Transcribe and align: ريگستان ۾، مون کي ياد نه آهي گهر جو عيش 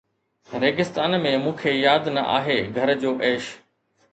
ريگستان 0.61 1.13
۾، 1.25 1.33
مون 1.43 1.53
کي 1.61 1.75
ياد 1.81 2.09
نه 2.17 2.25
آهي 2.39 2.59
گهر 2.79 2.95
جو 3.05 3.17
عيش 3.29 3.53